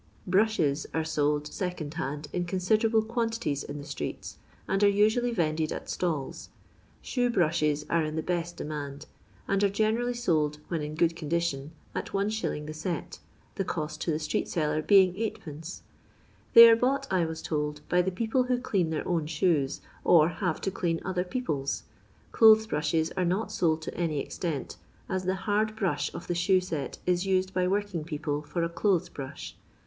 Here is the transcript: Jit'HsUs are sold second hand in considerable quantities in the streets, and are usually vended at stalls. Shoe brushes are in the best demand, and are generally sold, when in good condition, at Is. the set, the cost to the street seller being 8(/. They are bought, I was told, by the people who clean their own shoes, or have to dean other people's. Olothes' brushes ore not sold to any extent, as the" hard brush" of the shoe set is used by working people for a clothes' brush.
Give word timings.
Jit'HsUs 0.27 0.87
are 0.95 1.03
sold 1.03 1.45
second 1.45 1.93
hand 1.93 2.27
in 2.33 2.45
considerable 2.45 3.03
quantities 3.03 3.63
in 3.63 3.77
the 3.77 3.83
streets, 3.85 4.39
and 4.67 4.83
are 4.83 4.89
usually 4.89 5.29
vended 5.29 5.71
at 5.71 5.91
stalls. 5.91 6.49
Shoe 7.03 7.29
brushes 7.29 7.85
are 7.87 8.03
in 8.03 8.15
the 8.15 8.23
best 8.23 8.57
demand, 8.57 9.05
and 9.47 9.63
are 9.63 9.69
generally 9.69 10.15
sold, 10.15 10.57
when 10.69 10.81
in 10.81 10.95
good 10.95 11.15
condition, 11.15 11.73
at 11.93 12.09
Is. 12.15 12.41
the 12.65 12.73
set, 12.73 13.19
the 13.53 13.63
cost 13.63 14.01
to 14.01 14.09
the 14.09 14.17
street 14.17 14.47
seller 14.49 14.81
being 14.81 15.13
8(/. 15.13 15.81
They 16.55 16.67
are 16.67 16.75
bought, 16.75 17.05
I 17.13 17.23
was 17.25 17.43
told, 17.43 17.81
by 17.87 18.01
the 18.01 18.09
people 18.09 18.45
who 18.45 18.57
clean 18.57 18.89
their 18.89 19.07
own 19.07 19.27
shoes, 19.27 19.81
or 20.03 20.29
have 20.29 20.59
to 20.61 20.71
dean 20.71 20.99
other 21.05 21.23
people's. 21.23 21.83
Olothes' 22.33 22.67
brushes 22.67 23.11
ore 23.15 23.23
not 23.25 23.51
sold 23.51 23.83
to 23.83 23.93
any 23.95 24.17
extent, 24.19 24.77
as 25.07 25.25
the" 25.25 25.35
hard 25.45 25.75
brush" 25.75 26.11
of 26.15 26.25
the 26.25 26.33
shoe 26.33 26.59
set 26.59 26.97
is 27.05 27.27
used 27.27 27.53
by 27.53 27.67
working 27.67 28.03
people 28.03 28.41
for 28.41 28.63
a 28.63 28.67
clothes' 28.69 29.07
brush. 29.07 29.55